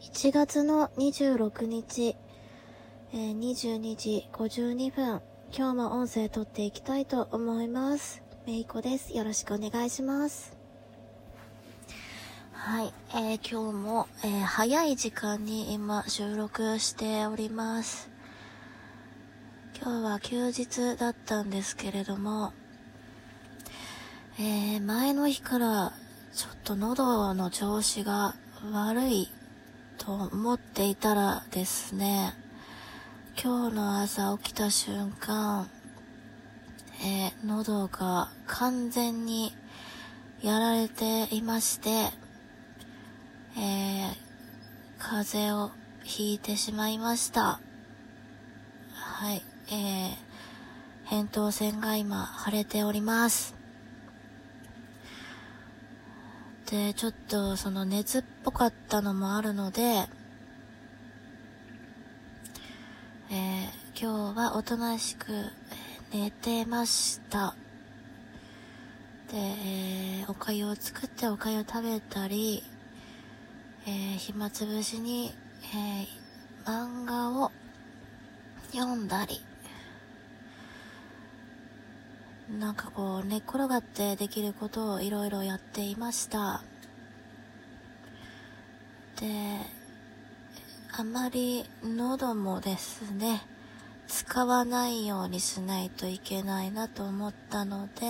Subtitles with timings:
[0.00, 2.16] 1月の26日、
[3.12, 5.20] えー、22時52分、
[5.54, 8.22] 今日も音声撮っていきたいと思います。
[8.46, 9.14] めいこです。
[9.14, 10.56] よろしくお願いします。
[12.52, 18.10] はい、えー、今日も、えー、早い時間に今収録しております。
[19.82, 22.54] 今日は休日だったんですけれども、
[24.38, 25.92] えー、前の日から
[26.32, 28.34] ちょっと喉の調子が
[28.72, 29.28] 悪い
[30.00, 32.32] と思っていたらですね、
[33.40, 35.68] 今日の朝起きた瞬間、
[37.04, 39.54] えー、喉が完全に
[40.42, 44.16] やられていまして、えー、
[44.98, 45.70] 風邪を
[46.02, 47.60] ひいてしまいました。
[48.94, 53.59] はい、えー、扁桃腺が今腫れております。
[56.70, 65.32] で、ちょっとその熱っぽかったのもあるので、えー、今日はおとなしく、
[66.12, 67.56] 寝てました。
[69.32, 72.62] で、えー、おかゆを作っておかゆを食べたり、
[73.86, 75.34] えー、暇つぶしに、
[75.74, 76.06] え
[76.64, 77.50] 漫画を
[78.72, 79.40] 読んだり、
[82.58, 86.62] なんかこう寝っ転がってできることをいろいろやっていました。
[89.20, 89.26] で
[90.92, 93.42] あまり喉もですね
[94.08, 98.06] 使わないようにしないといけないなと思ったので、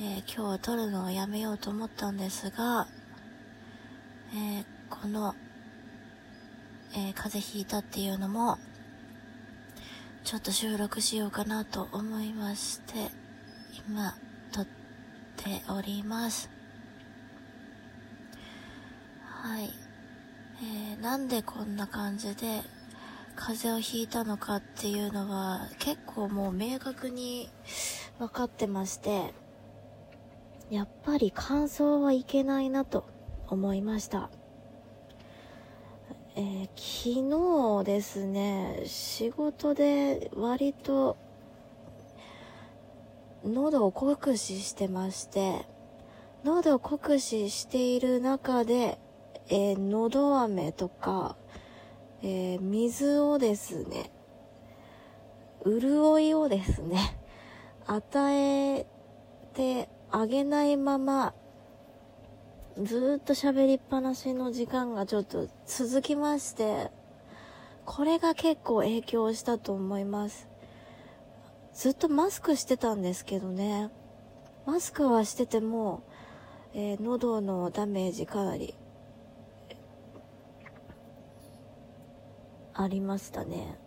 [0.00, 2.88] えー、今日撮るのをやめようと思ったんですが、
[4.34, 5.36] えー、この、
[6.92, 8.58] えー、風邪ひいたっていうのも
[10.22, 13.10] ちょっと収録しようかなと思いまして、
[13.88, 14.14] 今、
[14.52, 16.50] 撮っております。
[19.24, 19.70] はい。
[20.62, 22.62] えー、なんでこんな感じで
[23.34, 27.48] 風邪をひいたのかっていうのは結構もう明確に
[28.18, 29.32] 分かってまして、
[30.70, 33.08] やっぱり乾燥はいけないなと
[33.48, 34.30] 思いました。
[36.42, 41.18] えー、昨日ですね、仕事で割と
[43.44, 45.66] 喉を酷使してまして、
[46.42, 48.98] 喉を酷使している中で、
[49.50, 51.36] えー、喉飴とか、
[52.22, 54.10] えー、水をですね、
[55.66, 57.18] 潤いをですね、
[57.86, 58.86] 与え
[59.52, 61.34] てあげないまま、
[62.78, 66.90] ずっと喋りっぱなしの時間がちょっと続きまして、
[67.84, 70.48] これが結構影響したと思います。
[71.74, 73.90] ずっとマスクしてたんですけどね。
[74.66, 76.02] マスクはしてても、
[76.74, 78.74] えー、喉のダメージかなり
[82.74, 83.78] ありましたね。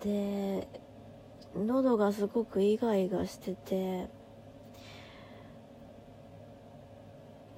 [0.00, 0.68] で、
[1.56, 4.08] 喉がすごくイガイガしてて、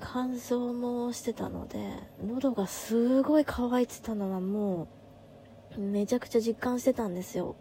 [0.09, 1.79] 乾燥もしてたので
[2.25, 4.87] 喉がすごい乾いてたのはも
[5.77, 7.57] うめちゃくちゃ実感してたんですよ。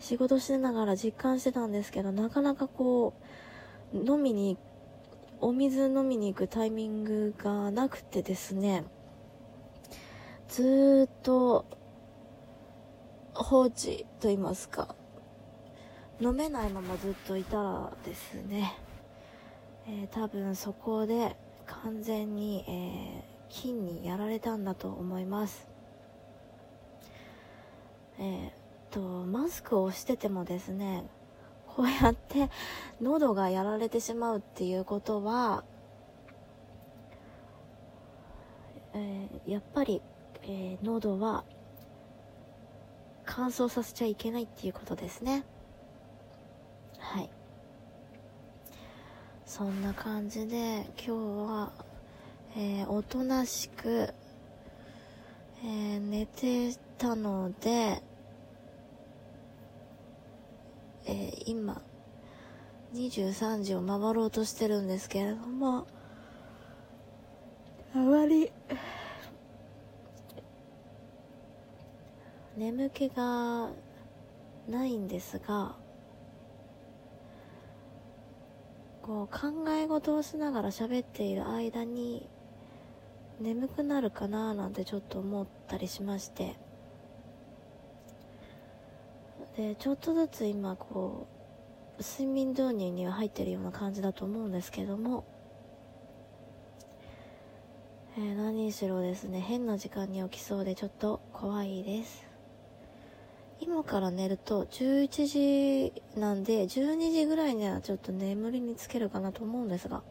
[0.00, 3.14] 仕事しながら実感してたんですけどなかなかこ
[3.94, 4.58] う飲みに
[5.40, 8.84] お水飲みに行くタイミングがなくてですね
[10.48, 11.66] ずーっと
[13.34, 14.96] 放置と言いますか
[16.20, 18.89] 飲めないままずっといたらですね。
[19.92, 21.34] えー、多分そこで
[21.66, 25.66] 完全に、えー、菌にやられたんだと思います。
[28.20, 28.50] えー、
[28.90, 31.02] と、マスクをしててもですね、
[31.66, 32.50] こうやって
[33.00, 35.64] 喉がやられてしまうっていうことは、
[38.94, 40.00] えー、やっぱり、
[40.44, 41.44] えー、喉は
[43.24, 45.44] 乾燥させちゃいけないっていうことですね。
[46.98, 47.39] はい。
[49.50, 51.72] そんな感じで今日は、
[52.56, 54.14] えー、おとなしく、
[55.64, 58.00] えー、寝てたので、
[61.04, 61.82] えー、今
[62.94, 65.88] 23時を回ろうとしてるんですけれども
[67.92, 68.52] あまり。
[72.56, 73.70] 眠気が
[74.68, 75.74] ないんですが
[79.10, 82.28] こう考え事をしながら喋っている間に
[83.40, 86.54] 眠くなるかななんてちょっと思ったりしまして。
[89.56, 91.26] でちょっとずつ今こ
[91.98, 95.24] う睡眠導入には入ってるような感じだと思うんですけども、
[98.16, 102.29] えー、何しろですね変な時間に起きそうでちょっと怖いです。
[103.62, 110.02] 今から寝ると11時なんで12時ぐらいにはちょっと眠りにつけるかなと思うんですが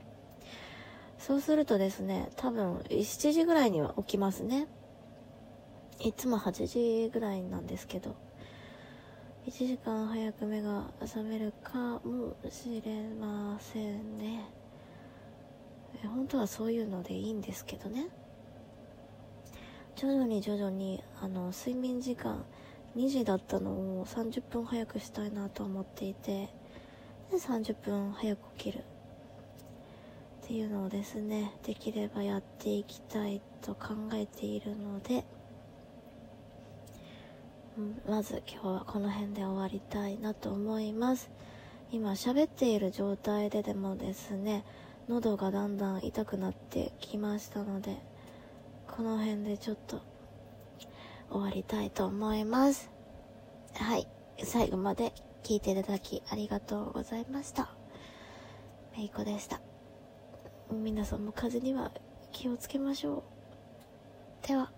[1.18, 4.68] そうするとですね多分7時ぐらいには起きますね。
[6.00, 8.16] いつも8時ぐらいなんですけど
[9.46, 14.46] 1時間早く目が覚めるかもしれませんね。
[16.04, 18.08] 本当はそういうのでいいんですけどね。
[19.96, 22.46] 徐々に徐々にあの睡眠時間
[22.96, 26.50] 2時だったのを30分早くしたいなと思っていて
[27.32, 28.84] で30分早く起きる。
[30.44, 35.24] っていうのをですねできればやっていきたいと考えているので
[38.08, 41.30] まず今日はこの辺で終わりたいなと思います。
[41.92, 44.64] 今喋っている状態ででもですね
[45.08, 47.98] 喉がだんだん痛くなってきましたので
[48.88, 50.02] この辺でちょっと
[51.30, 52.90] 終わりたいと思います。
[53.76, 54.08] はい。
[54.44, 57.70] 最後まで聞いていただきありがとうございました。
[58.96, 59.62] めいこでした。
[60.72, 61.92] 皆さんも風には
[62.32, 63.24] 気をつけましょ
[64.44, 64.48] う。
[64.48, 64.72] では。